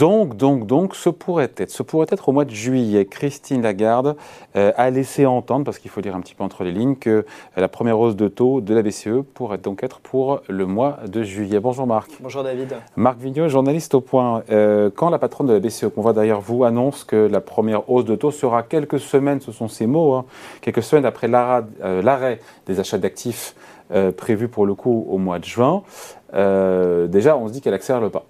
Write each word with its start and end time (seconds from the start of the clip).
Donc, 0.00 0.34
donc, 0.34 0.66
donc, 0.66 0.94
ce 0.94 1.10
pourrait 1.10 1.52
être, 1.58 1.70
ce 1.70 1.82
pourrait 1.82 2.06
être 2.08 2.30
au 2.30 2.32
mois 2.32 2.46
de 2.46 2.50
juillet. 2.50 3.04
Christine 3.04 3.60
Lagarde 3.60 4.16
euh, 4.56 4.72
a 4.78 4.88
laissé 4.88 5.26
entendre, 5.26 5.66
parce 5.66 5.78
qu'il 5.78 5.90
faut 5.90 6.00
lire 6.00 6.16
un 6.16 6.22
petit 6.22 6.34
peu 6.34 6.42
entre 6.42 6.64
les 6.64 6.72
lignes, 6.72 6.96
que 6.96 7.26
la 7.54 7.68
première 7.68 8.00
hausse 8.00 8.16
de 8.16 8.26
taux 8.26 8.62
de 8.62 8.72
la 8.72 8.80
BCE 8.80 9.22
pourrait 9.34 9.58
donc 9.58 9.84
être 9.84 10.00
pour 10.00 10.40
le 10.48 10.64
mois 10.64 11.00
de 11.06 11.22
juillet. 11.22 11.60
Bonjour 11.60 11.86
Marc. 11.86 12.12
Bonjour 12.18 12.42
David. 12.42 12.76
Marc 12.96 13.18
Vigneault, 13.18 13.48
journaliste 13.48 13.94
au 13.94 14.00
point. 14.00 14.42
Euh, 14.50 14.88
quand 14.88 15.10
la 15.10 15.18
patronne 15.18 15.48
de 15.48 15.52
la 15.52 15.60
BCE, 15.60 15.88
qu'on 15.94 16.00
voit 16.00 16.14
derrière 16.14 16.40
vous, 16.40 16.64
annonce 16.64 17.04
que 17.04 17.28
la 17.30 17.42
première 17.42 17.90
hausse 17.90 18.06
de 18.06 18.16
taux 18.16 18.30
sera 18.30 18.62
quelques 18.62 19.00
semaines, 19.00 19.42
ce 19.42 19.52
sont 19.52 19.68
ses 19.68 19.86
mots, 19.86 20.14
hein, 20.14 20.24
quelques 20.62 20.82
semaines 20.82 21.04
après 21.04 21.28
euh, 21.30 22.00
l'arrêt 22.00 22.40
des 22.66 22.80
achats 22.80 22.96
d'actifs 22.96 23.54
prévus 24.16 24.48
pour 24.48 24.66
le 24.66 24.74
coup 24.74 25.04
au 25.10 25.18
mois 25.18 25.40
de 25.40 25.44
juin, 25.44 25.82
déjà 26.32 27.36
on 27.36 27.48
se 27.48 27.52
dit 27.52 27.60
qu'elle 27.60 27.74
accélère 27.74 28.00
le 28.00 28.08
pas. 28.08 28.24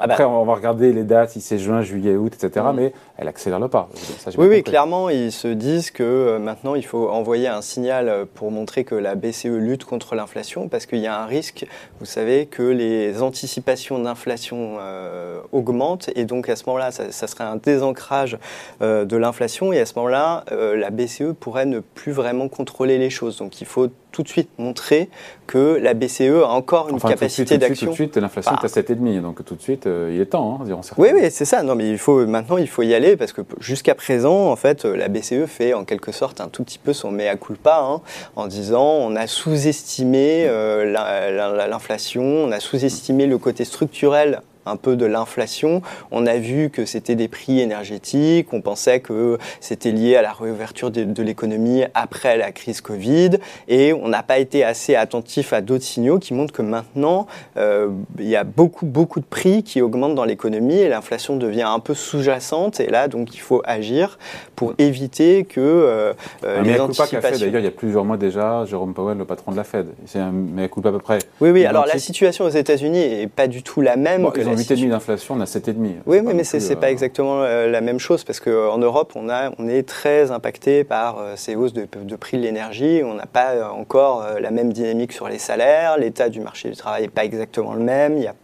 Ah 0.00 0.06
bah. 0.06 0.14
Après, 0.14 0.24
on 0.24 0.44
va 0.44 0.54
regarder 0.54 0.94
les 0.94 1.04
dates, 1.04 1.30
si 1.30 1.42
c'est 1.42 1.58
juin, 1.58 1.82
juillet, 1.82 2.16
août, 2.16 2.32
etc. 2.34 2.66
Mm. 2.72 2.76
Mais 2.76 2.92
elle 3.18 3.28
accélère 3.28 3.60
le 3.60 3.68
pas. 3.68 3.90
oui, 4.38 4.46
oui, 4.48 4.62
clairement, 4.62 5.10
ils 5.10 5.30
se 5.30 5.48
disent 5.48 5.90
que 5.90 6.02
euh, 6.02 6.38
maintenant, 6.38 6.74
il 6.74 6.84
faut 6.84 7.10
envoyer 7.10 7.48
un 7.48 7.60
signal 7.60 8.08
euh, 8.08 8.24
pour 8.34 8.50
montrer 8.50 8.84
que 8.84 8.94
la 8.94 9.14
BCE 9.14 9.44
lutte 9.44 9.84
contre 9.84 10.14
l'inflation, 10.14 10.68
parce 10.68 10.86
qu'il 10.86 11.00
y 11.00 11.06
a 11.06 11.20
un 11.20 11.26
risque, 11.26 11.66
vous 11.98 12.06
savez, 12.06 12.46
que 12.46 12.62
les 12.62 13.20
anticipations 13.20 13.98
d'inflation 13.98 14.78
euh, 14.80 15.40
augmentent, 15.52 16.08
et 16.16 16.24
donc 16.24 16.48
à 16.48 16.56
ce 16.56 16.64
moment-là, 16.66 16.90
ça, 16.92 17.26
serait 17.26 17.44
un 17.44 17.56
désancrage 17.56 18.38
de 18.80 19.16
l'inflation, 19.16 19.72
et 19.72 19.80
à 19.80 19.86
ce 19.86 19.94
moment-là, 19.96 20.44
la 20.50 20.90
BCE 20.90 21.34
pourrait 21.38 21.66
ne 21.66 21.80
plus 21.80 22.12
vraiment 22.12 22.48
contrôler 22.48 22.98
les 22.98 23.10
choses. 23.10 23.36
Donc 23.36 23.60
il 23.60 23.66
faut 23.66 23.88
tout 24.12 24.22
de 24.22 24.28
suite 24.28 24.50
montrer 24.58 25.08
que 25.46 25.78
la 25.80 25.94
BCE 25.94 26.44
a 26.44 26.48
encore 26.48 26.88
une 26.88 27.00
capacité 27.00 27.58
d'action. 27.58 27.86
Tout 27.86 27.90
de 27.90 27.96
suite, 27.96 28.16
l'inflation 28.16 28.52
est 28.52 28.64
à 28.64 28.68
7,5, 28.68 29.20
donc 29.20 29.44
tout 29.44 29.54
de 29.54 29.62
suite, 29.62 29.86
il 29.86 30.20
est 30.20 30.26
temps, 30.26 30.60
hein, 30.62 30.80
Oui, 30.96 31.08
oui, 31.14 31.30
c'est 31.30 31.44
ça. 31.44 31.62
Non, 31.62 31.74
mais 31.74 31.90
il 31.90 31.98
faut 31.98 32.26
maintenant, 32.26 32.56
il 32.56 32.68
faut 32.68 32.82
y 32.82 32.94
aller 32.94 33.16
parce 33.16 33.32
que 33.32 33.42
jusqu'à 33.58 33.94
présent, 33.94 34.50
en 34.50 34.56
fait, 34.56 34.84
la 34.84 35.08
BCE 35.08 35.46
fait 35.46 35.74
en 35.74 35.84
quelque 35.84 36.12
sorte 36.12 36.40
un 36.40 36.48
tout 36.48 36.64
petit 36.64 36.78
peu 36.78 36.92
son 36.92 37.10
mea 37.10 37.36
culpa 37.36 37.80
hein, 37.82 38.00
en 38.36 38.46
disant 38.46 38.84
on 38.84 39.16
a 39.16 39.26
sous-estimé 39.26 40.46
euh, 40.46 41.66
l'inflation, 41.68 42.22
on 42.22 42.52
a 42.52 42.60
sous-estimé 42.60 43.26
le 43.26 43.38
côté 43.38 43.64
structurel 43.64 44.42
un 44.66 44.76
peu 44.76 44.96
de 44.96 45.06
l'inflation. 45.06 45.82
On 46.10 46.26
a 46.26 46.36
vu 46.36 46.70
que 46.70 46.84
c'était 46.84 47.14
des 47.14 47.28
prix 47.28 47.60
énergétiques, 47.60 48.52
on 48.52 48.60
pensait 48.60 49.00
que 49.00 49.38
c'était 49.60 49.92
lié 49.92 50.16
à 50.16 50.22
la 50.22 50.32
réouverture 50.32 50.90
de, 50.90 51.22
l'économie 51.22 51.84
après 51.94 52.38
la 52.38 52.50
crise 52.50 52.80
Covid, 52.80 53.30
et 53.68 53.92
on 53.92 54.08
n'a 54.08 54.22
pas 54.22 54.38
été 54.38 54.64
assez 54.64 54.94
attentif 54.94 55.52
à 55.52 55.60
d'autres 55.60 55.84
signaux 55.84 56.18
qui 56.18 56.32
montrent 56.32 56.52
que 56.52 56.62
maintenant, 56.62 57.26
euh, 57.56 57.90
il 58.18 58.28
y 58.28 58.36
a 58.36 58.44
beaucoup, 58.44 58.86
beaucoup 58.86 59.20
de 59.20 59.24
prix 59.24 59.62
qui 59.62 59.82
augmentent 59.82 60.14
dans 60.14 60.24
l'économie 60.24 60.78
et 60.78 60.88
l'inflation 60.88 61.36
devient 61.36 61.68
un 61.68 61.78
peu 61.78 61.94
sous-jacente, 61.94 62.80
et 62.80 62.86
là, 62.86 63.08
donc, 63.08 63.34
il 63.34 63.40
faut 63.40 63.62
agir 63.64 64.18
pour 64.56 64.74
éviter 64.78 65.44
que 65.44 65.60
euh, 65.60 66.12
euh 66.44 66.62
les 66.62 66.80
anticipations... 66.80 67.46
D'ailleurs, 67.46 67.60
il 67.60 67.64
y 67.64 67.68
a 67.68 67.72
plusieurs 67.72 68.04
mois 68.04 68.16
déjà, 68.16 68.64
Jérôme 68.64 68.94
Powell, 68.94 69.18
le 69.18 69.24
patron 69.24 69.52
de 69.52 69.56
la 69.56 69.64
Fed, 69.64 69.88
c'est 70.06 70.18
un 70.18 70.32
mea 70.32 70.68
culpa 70.68 70.88
à 70.88 70.92
peu 70.92 70.98
près. 70.98 71.18
Oui, 71.40 71.50
oui, 71.50 71.64
alors 71.64 71.86
la 71.86 71.98
situation 71.98 72.44
aux 72.44 72.50
États-Unis 72.50 73.08
n'est 73.08 73.26
pas 73.26 73.46
du 73.46 73.62
tout 73.62 73.80
la 73.80 73.96
même 73.96 74.30
que 74.30 74.40
8,5 74.40 74.90
d'inflation, 74.90 75.36
on 75.36 75.40
a 75.40 75.44
7,5. 75.44 75.72
Oui, 76.04 76.20
mais, 76.22 76.34
mais 76.34 76.44
ce 76.44 76.56
n'est 76.56 76.76
pas 76.76 76.88
euh, 76.88 76.90
exactement 76.90 77.42
euh, 77.42 77.70
la 77.70 77.80
même 77.80 77.98
chose 77.98 78.24
parce 78.24 78.40
qu'en 78.40 78.76
Europe, 78.76 79.12
on, 79.14 79.30
a, 79.30 79.50
on 79.58 79.66
est 79.66 79.88
très 79.88 80.30
impacté 80.32 80.84
par 80.84 81.18
euh, 81.18 81.32
ces 81.36 81.56
hausses 81.56 81.72
de, 81.72 81.86
prix 82.16 82.36
de 82.36 82.42
l'énergie. 82.42 83.00
On 83.04 83.14
n'a 83.14 83.26
pas 83.26 83.72
encore 83.72 84.26
la 84.38 84.50
même 84.50 84.72
dynamique 84.72 85.12
sur 85.12 85.28
les 85.28 85.38
salaires. 85.38 85.96
L'état 85.96 86.28
du 86.28 86.40
marché 86.40 86.68
du 86.68 86.76
travail 86.76 87.02
n'est 87.02 87.08
pas 87.08 87.24
exactement 87.24 87.72
le 87.72 87.82
même. 87.82 88.18
Il 88.18 88.24
y 88.24 88.26
a 88.26 88.34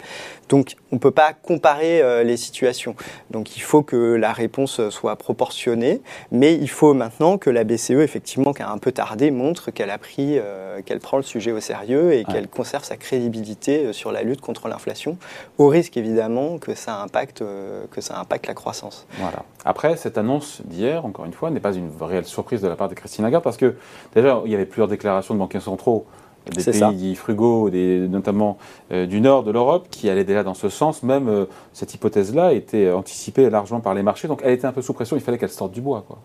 donc 0.48 0.76
on 0.92 0.96
ne 0.96 1.00
peut 1.00 1.10
pas 1.10 1.32
comparer 1.32 2.00
euh, 2.00 2.22
les 2.22 2.36
situations. 2.36 2.94
Donc 3.30 3.56
il 3.56 3.60
faut 3.60 3.82
que 3.82 4.14
la 4.14 4.32
réponse 4.32 4.88
soit 4.90 5.16
proportionnée, 5.16 6.00
mais 6.30 6.54
il 6.54 6.70
faut 6.70 6.94
maintenant 6.94 7.38
que 7.38 7.50
la 7.50 7.64
BCE, 7.64 7.90
effectivement, 8.02 8.52
qui 8.52 8.62
a 8.62 8.70
un 8.70 8.78
peu 8.78 8.92
tardé, 8.92 9.30
montre 9.30 9.70
qu'elle 9.70 9.90
a 9.90 9.98
pris, 9.98 10.38
euh, 10.38 10.80
qu'elle 10.82 11.00
prend 11.00 11.16
le 11.16 11.22
sujet 11.22 11.52
au 11.52 11.60
sérieux 11.60 12.12
et 12.12 12.24
qu'elle 12.24 12.48
conserve 12.48 12.84
sa 12.84 12.96
crédibilité 12.96 13.86
euh, 13.86 13.92
sur 13.92 14.12
la 14.12 14.22
lutte 14.22 14.40
contre 14.40 14.68
l'inflation, 14.68 15.18
au 15.58 15.68
risque 15.68 15.96
évidemment 15.96 16.58
que 16.58 16.74
ça 16.74 17.00
impacte, 17.00 17.42
que 17.90 18.00
ça 18.00 18.18
impacte 18.18 18.46
la 18.46 18.54
croissance. 18.54 19.06
Voilà. 19.18 19.42
Après, 19.64 19.96
cette 19.96 20.18
annonce 20.18 20.62
d'hier, 20.64 21.04
encore 21.04 21.24
une 21.24 21.32
fois, 21.32 21.50
n'est 21.50 21.60
pas 21.60 21.74
une 21.74 21.90
réelle 22.00 22.24
surprise 22.24 22.60
de 22.60 22.68
la 22.68 22.76
part 22.76 22.88
de 22.88 22.94
Christine 22.94 23.24
Lagarde, 23.24 23.42
parce 23.42 23.56
que 23.56 23.76
déjà, 24.14 24.40
il 24.44 24.52
y 24.52 24.54
avait 24.54 24.66
plusieurs 24.66 24.88
déclarations 24.88 25.34
de 25.34 25.38
banquiers 25.38 25.60
centraux 25.60 26.06
des 26.50 26.72
pays 26.72 27.14
frugaux, 27.14 27.70
des, 27.70 28.06
notamment 28.08 28.58
euh, 28.92 29.06
du 29.06 29.20
nord 29.20 29.42
de 29.42 29.50
l'Europe, 29.50 29.88
qui 29.90 30.08
allaient 30.08 30.24
déjà 30.24 30.42
dans 30.42 30.54
ce 30.54 30.68
sens. 30.68 31.02
Même 31.02 31.28
euh, 31.28 31.46
cette 31.72 31.94
hypothèse-là 31.94 32.52
était 32.52 32.90
anticipée 32.90 33.50
largement 33.50 33.80
par 33.80 33.94
les 33.94 34.02
marchés, 34.02 34.28
donc 34.28 34.40
elle 34.44 34.52
était 34.52 34.66
un 34.66 34.72
peu 34.72 34.82
sous 34.82 34.92
pression. 34.92 35.16
Il 35.16 35.22
fallait 35.22 35.38
qu'elle 35.38 35.50
sorte 35.50 35.72
du 35.72 35.80
bois. 35.80 36.04
Quoi. 36.06 36.18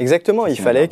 Exactement, 0.00 0.46
il 0.46 0.56
fallait, 0.56 0.88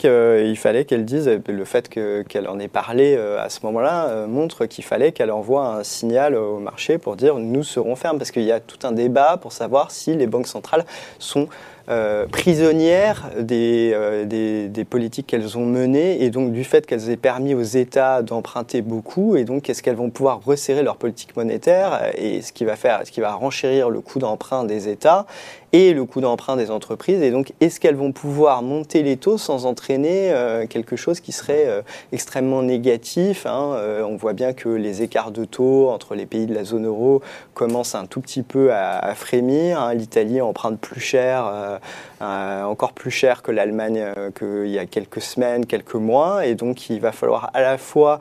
fallait 0.57 0.85
qu'elle 0.85 1.05
dise, 1.05 1.31
le 1.47 1.65
fait 1.65 1.89
qu'elle 1.89 2.49
en 2.49 2.59
ait 2.59 2.67
parlé 2.67 3.15
euh, 3.17 3.41
à 3.41 3.49
ce 3.51 3.61
moment-là 3.65 4.27
montre 4.27 4.67
qu'il 4.67 4.83
fallait 4.83 5.13
qu'elle 5.13 5.31
envoie 5.31 5.77
un 5.77 5.85
signal 5.85 6.35
au 6.35 6.59
marché 6.59 6.99
pour 6.99 7.15
dire 7.15 7.37
nous 7.39 7.63
serons 7.63 7.95
fermes, 7.95 8.19
parce 8.19 8.33
qu'il 8.33 8.43
y 8.43 8.51
a 8.51 8.59
tout 8.59 8.85
un 8.85 8.91
débat 8.91 9.37
pour 9.37 9.53
savoir 9.53 9.93
si 9.93 10.17
les 10.17 10.27
banques 10.27 10.49
centrales 10.49 10.85
sont 11.21 11.49
euh, 11.89 12.27
prisonnières 12.27 13.31
euh, 13.37 14.25
des, 14.25 14.69
des, 14.69 14.85
politiques 14.85 15.29
qu'elles 15.29 15.57
ont 15.57 15.65
menées 15.65 16.25
et 16.25 16.31
donc 16.31 16.53
du 16.53 16.65
fait 16.65 16.85
qu'elles 16.85 17.11
aient 17.11 17.17
permis 17.17 17.55
aux 17.55 17.63
États 17.63 18.23
d'emprunter 18.23 18.83
beaucoup 18.83 19.37
et 19.37 19.45
donc 19.45 19.71
est-ce 19.71 19.85
qu'elles 19.85 19.95
vont 19.95 20.11
pouvoir 20.11 20.41
resserrer 20.45 20.83
leur 20.83 20.97
politique 20.97 21.37
monétaire 21.37 22.11
et 22.17 22.43
ce 22.43 22.53
qui 22.53 22.65
va 22.65 22.75
faire, 22.75 23.03
ce 23.05 23.13
qui 23.13 23.21
va 23.21 23.35
renchérir 23.35 23.89
le 23.89 24.01
coût 24.01 24.19
d'emprunt 24.19 24.65
des 24.65 24.89
États 24.89 25.27
et 25.77 25.93
le 25.93 26.05
coût 26.05 26.21
d'emprunt 26.21 26.57
des 26.57 26.71
entreprises. 26.71 27.21
Et 27.21 27.31
donc, 27.31 27.53
est-ce 27.61 27.81
qu'elles 27.81 27.97
vont 27.97 28.13
pouvoir 28.13 28.63
monter 28.63 29.03
les 29.03 29.17
taux 29.17 29.37
sans 29.37 29.67
entraîner 29.67 30.33
euh, 30.33 30.67
quelque 30.67 30.97
chose 30.97 31.21
qui 31.21 31.33
serait 31.33 31.67
extrêmement 32.13 32.63
négatif 32.63 33.45
hein 33.47 33.77
On 34.09 34.17
voit 34.17 34.33
bien 34.33 34.53
que 34.53 34.69
les 34.69 35.03
écarts 35.03 35.31
de 35.31 35.45
taux 35.45 35.89
entre 35.89 36.15
les 36.15 36.27
pays 36.27 36.47
de 36.47 36.55
la 36.55 36.65
zone 36.65 36.87
euro 36.87 37.23
commencent 37.55 37.95
un 37.95 38.07
tout 38.07 38.21
petit 38.21 38.43
peu 38.43 38.73
à, 38.73 39.15
frémir. 39.15 39.81
Hein. 39.81 39.95
L'Italie 39.95 40.41
emprunte 40.41 40.79
plus 40.79 41.01
cher 41.01 41.47
euh, 41.47 41.79
euh, 42.23 42.63
encore 42.65 42.93
plus 42.93 43.11
cher 43.11 43.43
que 43.43 43.51
l'Allemagne 43.51 44.03
euh, 44.17 44.31
qu'il 44.31 44.71
y 44.71 44.79
a 44.79 44.87
quelques 44.87 45.21
semaines, 45.21 45.67
quelques 45.67 45.95
mois. 45.95 46.47
Et 46.47 46.55
donc, 46.55 46.89
il 46.91 47.01
va 47.01 47.13
falloir 47.13 47.51
à 47.55 47.61
la 47.61 47.79
fois 47.79 48.21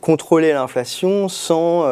contrôler 0.00 0.52
l'inflation 0.52 1.28
sans, 1.28 1.84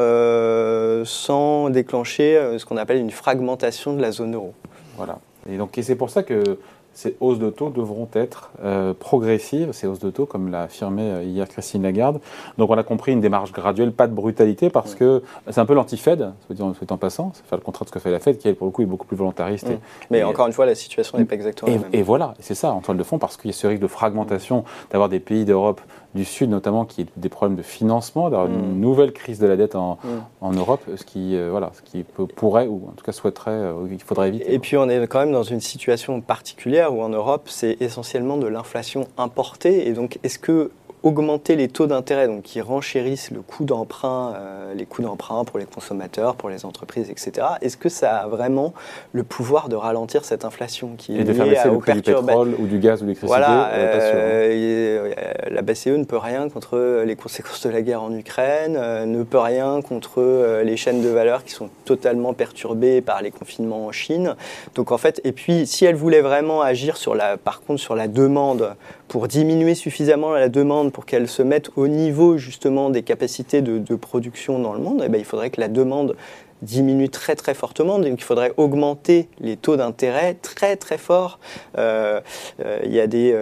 sans 1.04 1.70
déclencher 1.70 2.56
ce 2.58 2.64
qu'on 2.64 2.76
appelle 2.76 2.98
une 2.98 3.10
fragmentation 3.10 3.94
de 3.94 4.01
la 4.02 4.12
zone 4.12 4.34
euro. 4.34 4.52
Voilà. 4.96 5.18
Et 5.48 5.56
donc, 5.56 5.78
c'est 5.80 5.96
pour 5.96 6.10
ça 6.10 6.22
que 6.22 6.58
ces 6.94 7.16
hausses 7.20 7.38
de 7.38 7.50
taux 7.50 7.70
devront 7.70 8.08
être 8.12 8.50
euh, 8.62 8.92
progressives, 8.92 9.72
ces 9.72 9.86
hausses 9.86 9.98
de 9.98 10.10
taux, 10.10 10.26
comme 10.26 10.50
l'a 10.50 10.62
affirmé 10.62 11.02
euh, 11.02 11.22
hier 11.22 11.48
Christine 11.48 11.82
Lagarde. 11.82 12.20
Donc 12.58 12.70
on 12.70 12.76
a 12.76 12.82
compris 12.82 13.12
une 13.12 13.20
démarche 13.20 13.52
graduelle, 13.52 13.92
pas 13.92 14.06
de 14.06 14.14
brutalité, 14.14 14.70
parce 14.70 14.94
que 14.94 15.22
c'est 15.50 15.60
un 15.60 15.66
peu 15.66 15.74
l'anti-Fed, 15.74 16.32
soit 16.46 16.92
en 16.92 16.96
passant, 16.98 17.32
c'est 17.34 17.46
faire 17.46 17.58
le 17.58 17.64
contraire 17.64 17.84
de 17.84 17.88
ce 17.88 17.92
que 17.92 17.98
fait 17.98 18.10
la 18.10 18.20
Fed, 18.20 18.38
qui 18.38 18.48
elle, 18.48 18.56
pour 18.56 18.66
le 18.66 18.72
coup 18.72 18.82
est 18.82 18.86
beaucoup 18.86 19.06
plus 19.06 19.16
volontariste. 19.16 19.68
Mais 20.10 20.22
encore 20.22 20.46
une 20.46 20.52
fois, 20.52 20.66
la 20.66 20.74
situation 20.74 21.18
n'est 21.18 21.24
pas 21.24 21.34
exactement 21.34 21.70
et, 21.70 21.76
la 21.76 21.80
même. 21.82 21.90
Et 21.92 22.02
voilà, 22.02 22.34
c'est 22.40 22.54
ça 22.54 22.72
en 22.72 22.80
toile 22.80 22.98
de 22.98 23.02
fond, 23.02 23.18
parce 23.18 23.36
qu'il 23.36 23.50
y 23.50 23.54
a 23.54 23.56
ce 23.56 23.66
risque 23.66 23.82
de 23.82 23.86
fragmentation, 23.86 24.64
d'avoir 24.90 25.08
des 25.08 25.20
pays 25.20 25.44
d'Europe 25.44 25.80
du 26.14 26.24
Sud 26.24 26.50
notamment 26.50 26.84
qui 26.84 27.02
ont 27.02 27.06
des 27.16 27.28
problèmes 27.28 27.56
de 27.56 27.62
financement, 27.62 28.30
d'avoir 28.30 28.48
une 28.48 28.76
mm. 28.76 28.80
nouvelle 28.80 29.12
crise 29.12 29.38
de 29.38 29.46
la 29.46 29.56
dette 29.56 29.74
en, 29.74 29.98
mm. 30.02 30.08
en 30.40 30.52
Europe, 30.52 30.82
ce 30.96 31.04
qui, 31.04 31.36
euh, 31.36 31.48
voilà, 31.50 31.70
ce 31.74 31.82
qui 31.82 32.04
pourrait, 32.04 32.66
ou 32.66 32.88
en 32.88 32.92
tout 32.92 33.04
cas 33.04 33.12
souhaiterait, 33.12 33.72
il 33.90 34.00
faudrait 34.00 34.28
éviter. 34.28 34.52
Et 34.52 34.58
puis 34.58 34.76
on 34.76 34.88
est 34.88 35.06
quand 35.06 35.20
même 35.20 35.32
dans 35.32 35.42
une 35.42 35.60
situation 35.60 36.20
particulière 36.20 36.94
où 36.94 37.02
en 37.02 37.08
Europe, 37.08 37.48
c'est 37.48 37.76
essentiellement 37.80 38.36
de 38.36 38.46
l'inflation 38.46 39.06
importée. 39.18 39.88
Et 39.88 39.92
donc, 39.92 40.18
est-ce 40.22 40.38
que 40.38 40.70
augmenter 41.02 41.56
les 41.56 41.68
taux 41.68 41.86
d'intérêt, 41.86 42.28
donc 42.28 42.42
qui 42.42 42.60
renchérissent 42.60 43.30
le 43.30 43.40
coût 43.40 43.64
d'emprunt, 43.64 44.34
euh, 44.36 44.74
les 44.74 44.86
coûts 44.86 45.02
d'emprunt 45.02 45.44
pour 45.44 45.58
les 45.58 45.64
consommateurs, 45.64 46.36
pour 46.36 46.48
les 46.48 46.64
entreprises, 46.64 47.10
etc. 47.10 47.46
Est-ce 47.60 47.76
que 47.76 47.88
ça 47.88 48.18
a 48.18 48.26
vraiment 48.28 48.72
le 49.12 49.24
pouvoir 49.24 49.68
de 49.68 49.76
ralentir 49.76 50.24
cette 50.24 50.44
inflation 50.44 50.90
qui 50.96 51.18
est 51.18 51.24
liée 51.24 51.56
à, 51.56 51.72
au 51.72 51.78
prix 51.78 51.94
du 51.94 52.02
pétrole 52.02 52.54
ou 52.58 52.66
du 52.66 52.78
gaz 52.78 53.00
ou 53.00 53.04
de 53.04 53.08
l'électricité 53.08 53.26
Voilà, 53.26 53.70
euh, 53.72 54.50
euh, 54.52 55.14
la 55.50 55.62
BCE 55.62 55.88
ne 55.88 56.04
peut 56.04 56.18
rien 56.18 56.48
contre 56.48 57.02
les 57.04 57.16
conséquences 57.16 57.66
de 57.66 57.70
la 57.70 57.82
guerre 57.82 58.02
en 58.02 58.14
Ukraine, 58.14 58.74
ne 59.06 59.22
peut 59.24 59.38
rien 59.38 59.82
contre 59.82 60.62
les 60.62 60.76
chaînes 60.76 61.02
de 61.02 61.08
valeur 61.08 61.44
qui 61.44 61.52
sont 61.52 61.68
totalement 61.84 62.32
perturbées 62.32 63.00
par 63.00 63.22
les 63.22 63.30
confinements 63.30 63.86
en 63.86 63.92
Chine. 63.92 64.36
Donc 64.74 64.92
en 64.92 64.98
fait, 64.98 65.20
et 65.24 65.32
puis 65.32 65.66
si 65.66 65.84
elle 65.84 65.96
voulait 65.96 66.20
vraiment 66.20 66.62
agir 66.62 66.96
sur 66.96 67.14
la, 67.14 67.36
par 67.36 67.60
contre 67.62 67.80
sur 67.80 67.96
la 67.96 68.08
demande 68.08 68.74
pour 69.08 69.28
diminuer 69.28 69.74
suffisamment 69.74 70.32
la 70.32 70.48
demande 70.48 70.91
pour 70.92 71.06
qu'elle 71.06 71.28
se 71.28 71.42
mette 71.42 71.70
au 71.76 71.88
niveau 71.88 72.36
justement 72.36 72.90
des 72.90 73.02
capacités 73.02 73.62
de, 73.62 73.94
production 73.96 74.58
dans 74.58 74.72
le 74.72 74.80
monde, 74.80 75.02
eh 75.04 75.08
bien, 75.08 75.18
il 75.18 75.24
faudrait 75.24 75.50
que 75.50 75.60
la 75.60 75.68
demande 75.68 76.16
diminue 76.62 77.08
très 77.08 77.34
très 77.34 77.54
fortement. 77.54 77.98
Donc 77.98 78.14
il 78.18 78.22
faudrait 78.22 78.52
augmenter 78.56 79.28
les 79.40 79.56
taux 79.56 79.76
d'intérêt 79.76 80.34
très 80.34 80.76
très 80.76 80.96
fort. 80.96 81.40
Euh, 81.76 82.20
euh, 82.64 82.78
il 82.84 82.92
y 82.92 83.00
a 83.00 83.08
des, 83.08 83.36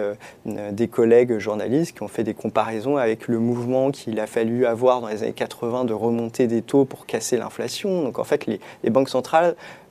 des 0.45 0.87
collègues 0.87 1.37
journalistes 1.37 1.95
qui 1.95 2.03
ont 2.03 2.07
fait 2.07 2.23
des 2.23 2.33
comparaisons 2.33 2.97
avec 2.97 3.27
le 3.27 3.37
mouvement 3.37 3.91
qu'il 3.91 4.19
a 4.19 4.25
fallu 4.25 4.65
avoir 4.65 5.01
dans 5.01 5.07
les 5.07 5.21
années 5.23 5.33
80 5.33 5.85
de 5.85 5.93
remonter 5.93 6.47
des 6.47 6.63
taux 6.63 6.85
pour 6.85 7.05
casser 7.05 7.37
l'inflation. 7.37 8.01
Donc 8.01 8.17
en 8.17 8.23
fait, 8.23 8.47
les, 8.47 8.59
les 8.83 8.89
banques 8.89 9.09
centrales 9.09 9.55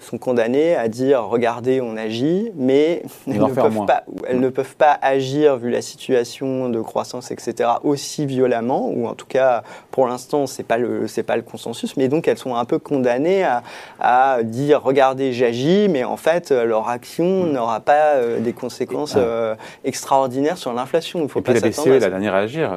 sont 0.00 0.18
condamnées 0.18 0.76
à 0.76 0.88
dire 0.88 1.24
regardez, 1.24 1.80
on 1.80 1.96
agit, 1.96 2.52
mais 2.54 3.02
elles 3.26 3.40
ne, 3.40 3.46
peuvent 3.46 3.86
pas, 3.86 4.04
elles 4.28 4.40
ne, 4.40 4.48
peuvent 4.48 4.76
pas, 4.76 4.98
agir, 5.00 5.56
vu 5.56 5.70
la 5.70 5.82
situation 5.82 6.68
de 6.68 6.80
croissance, 6.80 7.30
etc., 7.30 7.70
aussi 7.82 8.26
violemment, 8.26 8.88
ou 8.90 9.06
en 9.06 9.14
tout 9.14 9.26
cas, 9.26 9.62
pour 9.90 10.06
l'instant, 10.06 10.46
ce 10.46 10.58
n'est 10.58 10.64
pas, 10.64 10.78
le, 10.78 11.06
pas 11.26 11.36
le 11.36 11.42
consensus, 11.42 11.96
mais 11.96 12.08
donc 12.08 12.28
elles 12.28 12.38
sont 12.38 12.54
un 12.54 12.64
peu 12.64 12.78
condamnées 12.78 13.42
à, 13.42 13.62
à 14.00 14.42
dire 14.42 14.82
regardez, 14.82 15.32
j'agis, 15.32 15.88
mais 15.88 16.04
en 16.04 16.16
fait, 16.16 16.50
leur 16.50 16.88
action 16.88 17.44
mm. 17.44 17.52
n'aura 17.52 17.80
pas 17.80 18.14
euh, 18.16 18.40
des 18.40 18.52
conséquences 18.52 19.14
euh, 19.16 19.54
extraordinaires 19.84 20.58
sur 20.58 20.72
l'inflation. 20.72 21.22
Il 21.22 21.28
faut 21.28 21.40
Et 21.40 21.42
pas 21.42 21.52
puis 21.52 21.60
la 21.60 21.68
BCE 21.68 21.86
est 21.86 22.00
la 22.00 22.10
dernière 22.10 22.34
à 22.34 22.38
agir 22.38 22.72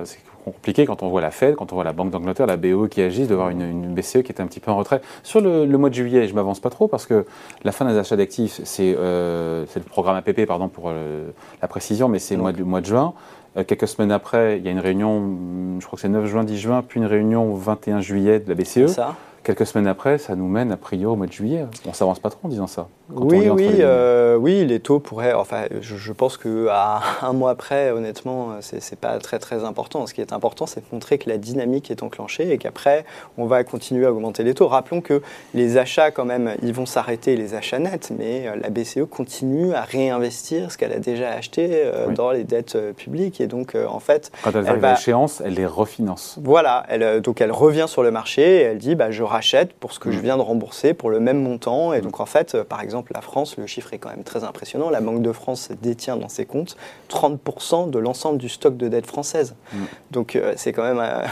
compliqué 0.51 0.85
quand 0.85 1.03
on 1.03 1.09
voit 1.09 1.21
la 1.21 1.31
Fed, 1.31 1.55
quand 1.55 1.71
on 1.71 1.75
voit 1.75 1.83
la 1.83 1.93
Banque 1.93 2.11
d'Angleterre, 2.11 2.45
la 2.45 2.57
BOE 2.57 2.87
qui 2.87 3.01
agissent, 3.01 3.27
de 3.27 3.35
voir 3.35 3.49
une, 3.49 3.93
BCE 3.93 4.23
qui 4.23 4.31
est 4.31 4.41
un 4.41 4.47
petit 4.47 4.59
peu 4.59 4.71
en 4.71 4.77
retrait. 4.77 5.01
Sur 5.23 5.41
le, 5.41 5.65
mois 5.77 5.89
de 5.89 5.95
juillet, 5.95 6.27
je 6.27 6.33
m'avance 6.33 6.59
pas 6.59 6.69
trop 6.69 6.87
parce 6.87 7.05
que 7.05 7.25
la 7.63 7.71
fin 7.71 7.85
des 7.85 7.97
achats 7.97 8.15
d'actifs, 8.15 8.61
c'est 8.63 8.95
euh, 8.97 9.65
le 9.75 9.81
programme 9.81 10.15
APP, 10.17 10.45
pardon 10.45 10.67
pour 10.67 10.85
euh, 10.87 11.29
la 11.61 11.67
précision, 11.67 12.09
mais 12.09 12.19
c'est 12.19 12.35
le 12.35 12.41
mois, 12.41 12.53
mois 12.53 12.81
de 12.81 12.85
juin. 12.85 13.13
Euh, 13.55 13.63
quelques 13.63 13.87
semaines 13.87 14.11
après, 14.11 14.57
il 14.57 14.65
y 14.65 14.67
a 14.67 14.71
une 14.71 14.79
réunion, 14.79 15.79
je 15.79 15.85
crois 15.85 15.97
que 15.97 16.01
c'est 16.01 16.09
9 16.09 16.25
juin, 16.25 16.43
10 16.43 16.57
juin, 16.57 16.83
puis 16.87 16.99
une 16.99 17.05
réunion 17.05 17.53
21 17.53 18.01
juillet 18.01 18.39
de 18.39 18.49
la 18.49 18.55
BCE. 18.55 18.87
Ça. 18.87 19.15
Quelques 19.43 19.65
semaines 19.65 19.87
après, 19.87 20.17
ça 20.19 20.35
nous 20.35 20.47
mène 20.47 20.71
a 20.71 20.77
priori 20.77 21.13
au 21.13 21.17
mois 21.17 21.27
de 21.27 21.33
juillet. 21.33 21.65
On 21.85 21.91
s'avance 21.91 22.19
pas 22.19 22.29
trop 22.29 22.39
en 22.43 22.47
disant 22.47 22.67
ça. 22.67 22.87
Oui, 23.09 23.49
oui, 23.49 23.69
euh, 23.79 24.37
oui, 24.37 24.65
les 24.65 24.79
taux 24.79 24.99
pourraient. 24.99 25.33
Enfin, 25.33 25.63
je, 25.81 26.13
pense 26.13 26.37
qu'à 26.37 27.01
un 27.21 27.33
mois 27.33 27.51
après, 27.51 27.91
honnêtement, 27.91 28.51
c'est 28.61 28.97
pas 28.97 29.19
très 29.19 29.39
très 29.39 29.65
important. 29.65 30.07
Ce 30.07 30.13
qui 30.13 30.21
est 30.21 30.31
important, 30.31 30.65
c'est 30.65 30.79
de 30.79 30.85
montrer 30.93 31.17
que 31.17 31.29
la 31.29 31.37
dynamique 31.37 31.91
est 31.91 32.03
enclenchée 32.03 32.53
et 32.53 32.57
qu'après, 32.57 33.03
on 33.37 33.45
va 33.45 33.65
continuer 33.65 34.05
à 34.05 34.13
augmenter 34.13 34.43
les 34.43 34.53
taux. 34.53 34.69
Rappelons 34.69 35.01
que 35.01 35.21
les 35.53 35.77
achats, 35.77 36.11
quand 36.11 36.23
même, 36.23 36.55
ils 36.63 36.73
vont 36.73 36.85
s'arrêter, 36.85 37.35
les 37.35 37.53
achats 37.53 37.79
nets, 37.79 38.13
mais 38.17 38.47
euh, 38.47 38.55
la 38.55 38.69
BCE 38.69 39.05
continue 39.09 39.73
à 39.73 39.81
réinvestir 39.81 40.71
ce 40.71 40.77
qu'elle 40.77 40.93
a 40.93 40.99
déjà 40.99 41.31
acheté 41.31 41.69
euh, 41.73 42.07
dans 42.13 42.31
les 42.31 42.45
dettes 42.45 42.77
publiques 42.95 43.41
et 43.41 43.47
donc, 43.47 43.75
en 43.75 43.99
fait, 43.99 44.31
quand 44.43 44.51
elle, 44.55 44.65
arrive 44.65 44.85
à 44.85 44.93
échéance, 44.93 45.43
elle 45.45 45.55
les 45.55 45.65
refinance. 45.65 46.39
Voilà, 46.41 46.85
elle, 46.87 47.21
donc 47.21 47.41
elle 47.41 47.51
revient 47.51 47.85
sur 47.89 48.03
le 48.03 48.11
marché 48.11 48.41
et 48.41 48.61
elle 48.61 48.77
dit, 48.77 48.95
bah, 48.95 49.11
je 49.11 49.23
rachète 49.33 49.73
pour 49.73 49.91
ce 49.93 49.99
que 49.99 50.11
je 50.11 50.19
mm. 50.19 50.21
viens 50.21 50.37
de 50.37 50.41
rembourser 50.41 50.93
pour 50.93 51.09
le 51.09 51.19
même 51.19 51.41
montant. 51.41 51.93
Et 51.93 51.99
mm. 51.99 52.03
donc, 52.03 52.19
en 52.19 52.25
fait, 52.25 52.55
euh, 52.55 52.63
par 52.63 52.81
exemple, 52.81 53.11
la 53.13 53.21
France, 53.21 53.57
le 53.57 53.67
chiffre 53.67 53.93
est 53.93 53.97
quand 53.97 54.09
même 54.09 54.23
très 54.23 54.43
impressionnant. 54.43 54.89
La 54.89 55.01
Banque 55.01 55.21
de 55.21 55.31
France 55.31 55.69
détient 55.81 56.17
dans 56.17 56.29
ses 56.29 56.45
comptes 56.45 56.77
30% 57.09 57.89
de 57.89 57.99
l'ensemble 57.99 58.37
du 58.37 58.49
stock 58.49 58.77
de 58.77 58.87
dette 58.87 59.07
française. 59.07 59.55
Mm. 59.73 59.77
Donc, 60.11 60.35
euh, 60.35 60.53
c'est 60.55 60.71
quand 60.71 60.83
même. 60.83 60.99
Euh, 60.99 61.25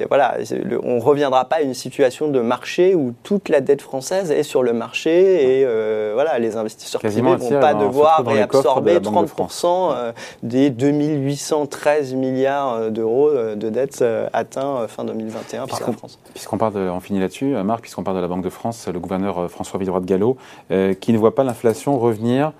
voilà, 0.08 0.36
on 0.82 0.96
ne 0.96 1.00
reviendra 1.00 1.44
pas 1.44 1.56
à 1.56 1.60
une 1.60 1.74
situation 1.74 2.28
de 2.28 2.40
marché 2.40 2.94
où 2.94 3.12
toute 3.22 3.50
la 3.50 3.60
dette 3.60 3.82
française 3.82 4.30
est 4.30 4.42
sur 4.42 4.62
le 4.62 4.72
marché 4.72 5.60
et 5.60 5.64
voilà, 6.14 6.38
les 6.38 6.56
investisseurs 6.56 7.02
privés 7.02 7.20
ne 7.20 7.36
vont 7.36 7.60
pas 7.60 7.74
devoir 7.74 8.24
réabsorber 8.24 8.98
30% 8.98 10.12
des 10.42 10.70
2813 10.70 12.14
milliards 12.14 12.90
d'euros 12.90 13.30
de 13.30 13.68
dettes 13.68 14.02
atteints 14.32 14.88
fin 14.88 15.04
2021 15.04 15.66
par 15.66 15.80
la 15.80 15.92
France. 15.92 16.18
Puisqu'on 16.32 16.56
parle 16.56 16.72
de, 16.72 16.88
on 16.88 17.00
finit 17.00 17.20
là-dessus, 17.24 17.54
Marc, 17.64 17.80
puisqu'on 17.80 18.02
parle 18.02 18.16
de 18.16 18.22
la 18.22 18.28
Banque 18.28 18.44
de 18.44 18.50
France, 18.50 18.86
le 18.88 19.00
gouverneur 19.00 19.50
François 19.50 19.78
Villeroy 19.78 20.00
de 20.00 20.06
Gallo, 20.06 20.36
qui 20.68 21.12
ne 21.12 21.18
voit 21.18 21.34
pas 21.34 21.44
l'inflation 21.44 21.98
revenir 21.98 22.52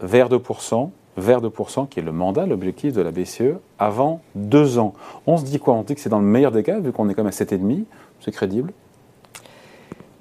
vers 0.00 0.28
2%, 0.28 0.90
vers 1.16 1.40
2%, 1.40 1.88
qui 1.88 2.00
est 2.00 2.02
le 2.02 2.12
mandat, 2.12 2.46
l'objectif 2.46 2.92
de 2.92 3.00
la 3.00 3.12
BCE, 3.12 3.54
avant 3.78 4.20
deux 4.34 4.78
ans. 4.78 4.94
On 5.26 5.36
se 5.36 5.44
dit 5.44 5.58
quoi? 5.58 5.74
On 5.74 5.82
dit 5.82 5.94
que 5.94 6.00
c'est 6.00 6.10
dans 6.10 6.18
le 6.18 6.24
meilleur 6.24 6.50
des 6.50 6.62
cas, 6.62 6.78
vu 6.80 6.92
qu'on 6.92 7.08
est 7.08 7.14
quand 7.14 7.22
même 7.22 7.28
à 7.28 7.30
7,5, 7.30 7.84
c'est 8.20 8.32
crédible 8.32 8.72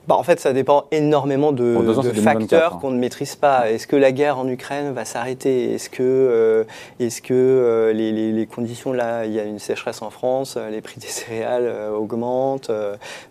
bah, 0.07 0.15
en 0.15 0.23
fait, 0.23 0.39
ça 0.41 0.51
dépend 0.51 0.85
énormément 0.91 1.53
de, 1.53 1.77
facteurs 2.21 2.79
qu'on 2.79 2.91
ne 2.91 2.99
maîtrise 2.99 3.35
pas. 3.35 3.71
Est-ce 3.71 3.87
que 3.87 3.95
la 3.95 4.11
guerre 4.11 4.37
en 4.37 4.47
Ukraine 4.49 4.91
va 4.91 5.05
s'arrêter? 5.05 5.73
Est-ce 5.73 5.89
que, 5.89 6.03
euh, 6.03 6.65
est-ce 6.99 7.21
que 7.21 7.33
euh, 7.33 7.93
les, 7.93 8.11
les, 8.11 8.45
conditions, 8.45 8.91
là, 8.91 9.25
il 9.25 9.31
y 9.31 9.39
a 9.39 9.43
une 9.43 9.59
sécheresse 9.59 10.01
en 10.01 10.09
France, 10.09 10.55
euh, 10.57 10.69
les 10.69 10.81
prix 10.81 10.99
des 10.99 11.07
céréales 11.07 11.73
augmentent 11.95 12.71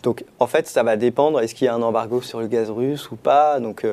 Donc, 0.02 0.24
en 0.38 0.46
fait, 0.46 0.66
ça 0.66 0.82
va 0.82 0.96
dépendre. 0.96 1.40
Est-ce 1.40 1.54
qu'il 1.54 1.66
y 1.66 1.68
a 1.68 1.74
un 1.74 1.82
embargo 1.82 2.22
sur 2.22 2.40
le 2.40 2.46
gaz 2.46 2.70
russe 2.70 3.10
ou 3.10 3.16
pas? 3.16 3.60
Donc, 3.60 3.86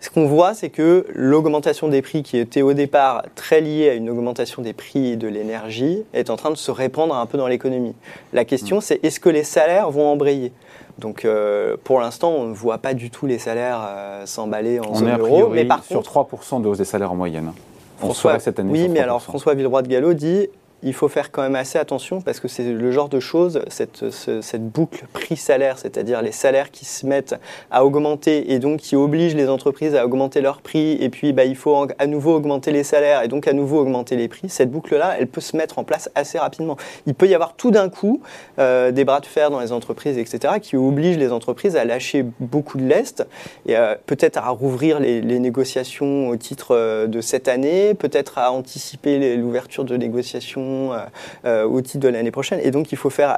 ce 0.00 0.10
qu'on 0.10 0.26
voit, 0.26 0.52
c'est 0.52 0.68
que 0.68 1.06
l'augmentation 1.14 1.88
des 1.88 2.02
prix, 2.02 2.22
qui 2.22 2.36
était 2.36 2.62
au 2.62 2.74
départ 2.74 3.22
très 3.34 3.62
liée 3.62 3.88
à 3.88 3.94
une 3.94 4.10
augmentation 4.10 4.60
des 4.60 4.74
prix 4.74 5.16
de 5.16 5.26
l'énergie, 5.26 6.02
est 6.12 6.28
en 6.28 6.36
train 6.36 6.50
de 6.50 6.56
se 6.56 6.70
répandre 6.70 7.16
un 7.16 7.24
peu 7.24 7.38
dans 7.38 7.48
l'économie. 7.48 7.94
La 8.34 8.44
question, 8.44 8.78
mmh. 8.78 8.82
c'est 8.82 9.04
est-ce 9.04 9.20
que 9.20 9.30
les 9.30 9.44
salaires 9.44 9.90
vont 9.90 10.06
embrayer? 10.06 10.52
Donc 10.98 11.24
euh, 11.24 11.76
pour 11.84 12.00
l'instant, 12.00 12.30
on 12.30 12.44
ne 12.44 12.54
voit 12.54 12.78
pas 12.78 12.94
du 12.94 13.10
tout 13.10 13.26
les 13.26 13.38
salaires 13.38 13.86
euh, 13.86 14.26
s'emballer 14.26 14.80
en 14.80 14.94
zone 14.94 15.18
euro. 15.18 15.48
Mais 15.48 15.64
par 15.64 15.84
sur 15.84 16.00
3% 16.00 16.62
de 16.62 16.68
hausse 16.68 16.78
des 16.78 16.84
salaires 16.84 17.12
en 17.12 17.16
moyenne. 17.16 17.52
François, 17.98 18.38
cette 18.38 18.58
année 18.58 18.70
oui, 18.72 18.88
mais 18.88 19.00
alors 19.00 19.22
François 19.22 19.54
Villeroy 19.54 19.82
de 19.82 19.88
Gallo 19.88 20.12
dit 20.12 20.48
il 20.86 20.94
faut 20.94 21.08
faire 21.08 21.32
quand 21.32 21.42
même 21.42 21.56
assez 21.56 21.78
attention 21.78 22.20
parce 22.20 22.40
que 22.40 22.48
c'est 22.48 22.64
le 22.64 22.90
genre 22.92 23.08
de 23.08 23.20
choses, 23.20 23.60
cette, 23.68 24.08
cette 24.10 24.68
boucle 24.68 25.04
prix-salaire, 25.12 25.78
c'est-à-dire 25.78 26.22
les 26.22 26.32
salaires 26.32 26.70
qui 26.70 26.84
se 26.84 27.04
mettent 27.06 27.34
à 27.72 27.84
augmenter 27.84 28.52
et 28.52 28.60
donc 28.60 28.78
qui 28.78 28.94
obligent 28.94 29.34
les 29.34 29.48
entreprises 29.48 29.96
à 29.96 30.04
augmenter 30.04 30.40
leurs 30.40 30.60
prix 30.60 30.92
et 31.00 31.08
puis 31.08 31.32
bah, 31.32 31.44
il 31.44 31.56
faut 31.56 31.86
à 31.98 32.06
nouveau 32.06 32.36
augmenter 32.36 32.70
les 32.70 32.84
salaires 32.84 33.22
et 33.22 33.28
donc 33.28 33.48
à 33.48 33.52
nouveau 33.52 33.80
augmenter 33.80 34.16
les 34.16 34.28
prix. 34.28 34.48
Cette 34.48 34.70
boucle-là, 34.70 35.16
elle 35.18 35.26
peut 35.26 35.40
se 35.40 35.56
mettre 35.56 35.80
en 35.80 35.84
place 35.84 36.08
assez 36.14 36.38
rapidement. 36.38 36.76
Il 37.06 37.14
peut 37.14 37.26
y 37.26 37.34
avoir 37.34 37.54
tout 37.54 37.72
d'un 37.72 37.88
coup 37.88 38.20
euh, 38.60 38.92
des 38.92 39.04
bras 39.04 39.20
de 39.20 39.26
fer 39.26 39.50
dans 39.50 39.60
les 39.60 39.72
entreprises, 39.72 40.18
etc., 40.18 40.54
qui 40.62 40.76
obligent 40.76 41.18
les 41.18 41.32
entreprises 41.32 41.76
à 41.76 41.84
lâcher 41.84 42.24
beaucoup 42.38 42.78
de 42.78 42.86
lest 42.86 43.26
et 43.66 43.76
euh, 43.76 43.96
peut-être 44.06 44.38
à 44.38 44.50
rouvrir 44.50 45.00
les, 45.00 45.20
négociations 45.36 46.28
au 46.28 46.36
titre 46.36 46.68
euh, 46.74 47.06
de 47.06 47.20
cette 47.20 47.48
année, 47.48 47.94
peut-être 47.94 48.38
à 48.38 48.52
anticiper 48.52 49.36
l'ouverture 49.36 49.84
de 49.84 49.96
négociations 49.96 50.75
euh, 50.92 50.98
euh, 51.44 51.64
au 51.64 51.80
titre 51.80 52.00
de 52.00 52.08
l'année 52.08 52.30
prochaine. 52.30 52.60
Et 52.62 52.70
donc, 52.70 52.92
il 52.92 52.98
faut 52.98 53.10
faire 53.10 53.36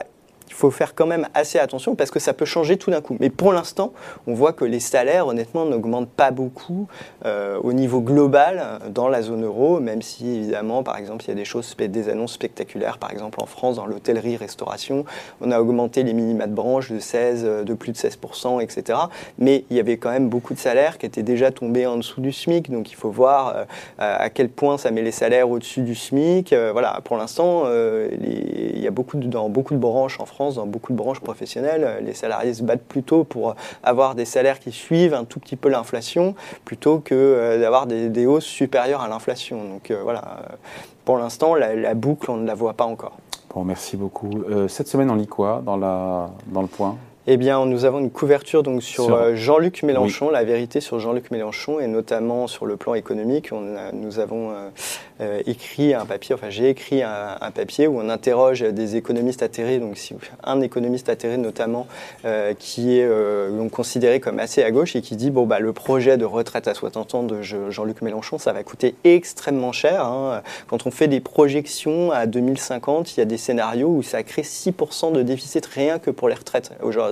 il 0.48 0.54
faut 0.54 0.70
faire 0.70 0.94
quand 0.94 1.06
même 1.06 1.28
assez 1.34 1.58
attention 1.58 1.94
parce 1.94 2.10
que 2.10 2.18
ça 2.18 2.32
peut 2.32 2.44
changer 2.44 2.76
tout 2.76 2.90
d'un 2.90 3.00
coup. 3.00 3.16
Mais 3.20 3.30
pour 3.30 3.52
l'instant, 3.52 3.92
on 4.26 4.34
voit 4.34 4.52
que 4.52 4.64
les 4.64 4.80
salaires, 4.80 5.26
honnêtement, 5.26 5.64
n'augmentent 5.64 6.10
pas 6.10 6.30
beaucoup 6.30 6.88
euh, 7.24 7.58
au 7.62 7.72
niveau 7.72 8.00
global 8.00 8.80
dans 8.90 9.08
la 9.08 9.22
zone 9.22 9.44
euro, 9.44 9.80
même 9.80 10.02
si, 10.02 10.36
évidemment, 10.36 10.82
par 10.82 10.96
exemple, 10.96 11.24
il 11.24 11.28
y 11.28 11.32
a 11.32 11.34
des 11.34 11.44
choses, 11.44 11.76
des 11.76 12.08
annonces 12.08 12.32
spectaculaires. 12.32 12.98
Par 12.98 13.12
exemple, 13.12 13.40
en 13.42 13.46
France, 13.46 13.76
dans 13.76 13.86
l'hôtellerie-restauration, 13.86 15.04
on 15.40 15.50
a 15.50 15.60
augmenté 15.60 16.02
les 16.02 16.12
minima 16.12 16.46
de 16.46 16.54
branche 16.54 16.90
de 16.90 16.98
16, 16.98 17.64
de 17.64 17.74
plus 17.74 17.92
de 17.92 17.98
16%, 17.98 18.60
etc. 18.62 18.98
Mais 19.38 19.64
il 19.70 19.76
y 19.76 19.80
avait 19.80 19.98
quand 19.98 20.10
même 20.10 20.28
beaucoup 20.28 20.54
de 20.54 20.58
salaires 20.58 20.98
qui 20.98 21.06
étaient 21.06 21.22
déjà 21.22 21.50
tombés 21.50 21.86
en 21.86 21.96
dessous 21.96 22.20
du 22.20 22.32
SMIC. 22.32 22.70
Donc, 22.70 22.90
il 22.90 22.96
faut 22.96 23.10
voir 23.10 23.54
euh, 23.56 23.64
à 23.98 24.30
quel 24.30 24.48
point 24.48 24.78
ça 24.78 24.90
met 24.90 25.02
les 25.02 25.12
salaires 25.12 25.50
au-dessus 25.50 25.82
du 25.82 25.94
SMIC. 25.94 26.52
Euh, 26.52 26.70
voilà, 26.72 27.00
pour 27.04 27.16
l'instant, 27.16 27.64
il 27.68 28.80
y 28.80 28.86
a 28.86 28.90
beaucoup 28.90 29.18
de, 29.18 29.26
dans 29.26 29.48
beaucoup 29.48 29.74
de 29.74 29.78
branches 29.78 30.20
en 30.20 30.26
France, 30.26 30.37
dans 30.38 30.66
beaucoup 30.66 30.92
de 30.92 30.96
branches 30.96 31.20
professionnelles, 31.20 32.02
les 32.02 32.14
salariés 32.14 32.54
se 32.54 32.62
battent 32.62 32.84
plutôt 32.84 33.24
pour 33.24 33.56
avoir 33.82 34.14
des 34.14 34.24
salaires 34.24 34.60
qui 34.60 34.72
suivent 34.72 35.14
un 35.14 35.24
tout 35.24 35.40
petit 35.40 35.56
peu 35.56 35.68
l'inflation 35.68 36.34
plutôt 36.64 36.98
que 37.00 37.14
euh, 37.14 37.60
d'avoir 37.60 37.86
des, 37.86 38.26
hausses 38.26 38.44
supérieures 38.44 39.02
à 39.02 39.08
l'inflation. 39.08 39.58
Donc 39.64 39.90
euh, 39.90 40.00
voilà, 40.02 40.42
pour 41.04 41.18
l'instant, 41.18 41.54
la, 41.54 41.94
boucle, 41.94 42.30
on 42.30 42.36
ne 42.36 42.46
la 42.46 42.54
voit 42.54 42.74
pas 42.74 42.84
encore. 42.84 43.16
Bon, 43.54 43.64
merci 43.64 43.96
beaucoup. 43.96 44.30
Euh, 44.48 44.68
cette 44.68 44.88
semaine, 44.88 45.10
on 45.10 45.14
lit 45.14 45.26
quoi 45.26 45.62
dans, 45.64 45.76
la, 45.76 46.30
dans 46.46 46.62
le 46.62 46.68
point? 46.68 46.96
Eh 47.30 47.36
bien, 47.36 47.64
nous 47.66 47.84
avons 47.84 47.98
une 47.98 48.10
couverture 48.10 48.62
donc 48.62 48.82
sur, 48.82 49.36
Jean-Luc 49.36 49.82
Mélenchon, 49.82 50.30
la 50.30 50.44
vérité 50.44 50.80
sur 50.80 50.98
Jean-Luc 50.98 51.30
Mélenchon, 51.30 51.78
et 51.78 51.86
notamment 51.86 52.46
sur 52.46 52.66
le 52.66 52.76
plan 52.76 52.94
économique. 52.94 53.50
On 53.52 53.68
nous 53.92 54.18
avons 54.18 54.52
euh, 55.20 55.42
écrit 55.46 55.94
un 55.94 56.06
papier, 56.06 56.32
enfin 56.32 56.48
j'ai 56.48 56.70
écrit 56.70 57.02
un, 57.02 57.50
papier 57.52 57.88
où 57.88 57.98
on 57.98 58.08
interroge 58.08 58.60
des 58.60 58.94
économistes 58.94 59.42
atterrés, 59.42 59.80
donc 59.80 59.98
si, 59.98 60.14
un 60.44 60.60
économiste 60.60 61.08
atterré 61.08 61.38
notamment 61.38 61.88
euh, 62.24 62.54
qui 62.56 62.98
est 62.98 63.04
euh, 63.04 63.50
donc 63.50 63.72
considéré 63.72 64.20
comme 64.20 64.38
assez 64.38 64.62
à 64.62 64.70
gauche 64.70 64.94
et 64.94 65.00
qui 65.00 65.16
dit 65.16 65.30
bon 65.30 65.44
bah 65.44 65.58
le 65.58 65.72
projet 65.72 66.18
de 66.18 66.24
retraite 66.24 66.68
à 66.68 66.74
60 66.74 67.14
ans 67.16 67.22
de 67.24 67.42
Jean-Luc 67.42 68.00
Mélenchon 68.02 68.38
ça 68.38 68.52
va 68.52 68.62
coûter 68.62 68.94
extrêmement 69.02 69.72
cher. 69.72 70.04
Hein. 70.04 70.42
Quand 70.68 70.86
on 70.86 70.92
fait 70.92 71.08
des 71.08 71.20
projections 71.20 72.12
à 72.12 72.26
2050, 72.26 73.16
il 73.16 73.18
y 73.18 73.22
a 73.22 73.26
des 73.26 73.38
scénarios 73.38 73.88
où 73.88 74.02
ça 74.04 74.22
crée 74.22 74.42
6% 74.42 75.10
de 75.12 75.22
déficit 75.22 75.66
rien 75.66 75.98
que 75.98 76.12
pour 76.12 76.28
les 76.28 76.36
retraites 76.36 76.70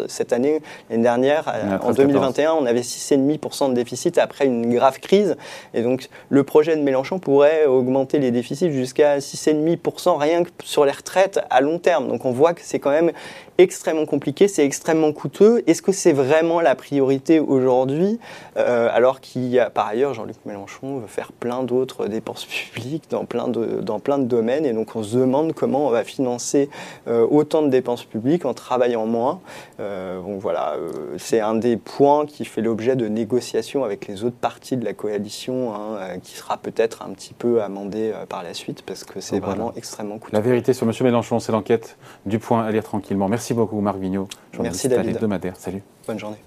cette 0.08 0.32
année. 0.32 0.60
L'année 0.90 1.02
dernière, 1.02 1.52
en 1.82 1.92
2021, 1.92 2.52
on 2.52 2.66
avait 2.66 2.80
6,5% 2.80 3.70
de 3.70 3.74
déficit 3.74 4.18
après 4.18 4.46
une 4.46 4.74
grave 4.74 5.00
crise. 5.00 5.36
Et 5.74 5.82
donc, 5.82 6.08
le 6.28 6.44
projet 6.44 6.76
de 6.76 6.82
Mélenchon 6.82 7.18
pourrait 7.18 7.66
augmenter 7.66 8.18
les 8.18 8.30
déficits 8.30 8.72
jusqu'à 8.72 9.18
6,5% 9.18 10.18
rien 10.18 10.44
que 10.44 10.50
sur 10.64 10.84
les 10.84 10.92
retraites 10.92 11.40
à 11.50 11.60
long 11.60 11.78
terme. 11.78 12.08
Donc, 12.08 12.24
on 12.24 12.32
voit 12.32 12.54
que 12.54 12.60
c'est 12.62 12.78
quand 12.78 12.90
même 12.90 13.12
extrêmement 13.58 14.06
compliqué, 14.06 14.48
c'est 14.48 14.64
extrêmement 14.64 15.12
coûteux. 15.12 15.62
Est-ce 15.66 15.82
que 15.82 15.92
c'est 15.92 16.12
vraiment 16.12 16.60
la 16.60 16.74
priorité 16.74 17.40
aujourd'hui, 17.40 18.18
euh, 18.56 18.88
alors 18.92 19.20
qu'il 19.20 19.46
y 19.48 19.58
a 19.58 19.70
par 19.70 19.88
ailleurs 19.88 20.14
Jean-Luc 20.14 20.36
Mélenchon 20.44 20.98
veut 20.98 21.06
faire 21.06 21.32
plein 21.32 21.62
d'autres 21.62 22.06
dépenses 22.06 22.44
publiques 22.72 23.04
dans 23.10 23.24
plein, 23.24 23.48
de, 23.48 23.80
dans 23.80 23.98
plein 23.98 24.18
de 24.18 24.24
domaines, 24.24 24.66
et 24.66 24.72
donc 24.72 24.94
on 24.94 25.02
se 25.02 25.16
demande 25.16 25.52
comment 25.52 25.86
on 25.86 25.90
va 25.90 26.04
financer 26.04 26.68
euh, 27.08 27.26
autant 27.28 27.62
de 27.62 27.68
dépenses 27.68 28.04
publiques 28.04 28.44
en 28.44 28.54
travaillant 28.54 29.06
moins. 29.06 29.40
Euh, 29.80 29.95
donc 30.22 30.40
voilà, 30.40 30.76
c'est 31.18 31.40
un 31.40 31.54
des 31.54 31.76
points 31.76 32.26
qui 32.26 32.44
fait 32.44 32.62
l'objet 32.62 32.96
de 32.96 33.08
négociations 33.08 33.84
avec 33.84 34.06
les 34.06 34.24
autres 34.24 34.36
parties 34.36 34.76
de 34.76 34.84
la 34.84 34.92
coalition, 34.92 35.74
hein, 35.74 36.18
qui 36.22 36.36
sera 36.36 36.56
peut-être 36.56 37.02
un 37.02 37.10
petit 37.10 37.34
peu 37.34 37.62
amendé 37.62 38.12
par 38.28 38.42
la 38.42 38.54
suite, 38.54 38.82
parce 38.82 39.04
que 39.04 39.20
c'est 39.20 39.40
vraiment 39.40 39.72
extrêmement 39.76 40.18
coûteux. 40.18 40.36
La 40.36 40.42
vérité 40.42 40.72
sur 40.72 40.86
M. 40.86 40.92
Mélenchon, 41.02 41.38
c'est 41.40 41.52
l'enquête 41.52 41.96
du 42.24 42.38
point 42.38 42.64
à 42.64 42.70
lire 42.70 42.84
tranquillement. 42.84 43.28
Merci 43.28 43.54
beaucoup, 43.54 43.80
Marc 43.80 43.98
Vignot, 43.98 44.28
Merci, 44.58 44.88
David. 44.88 45.18
Salut. 45.56 45.82
Bonne 46.06 46.18
journée. 46.18 46.38